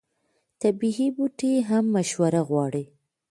طبیعي 0.61 1.07
بوټي 1.15 1.51
هم 1.69 1.83
مشوره 1.95 2.41
غواړي. 2.49 2.83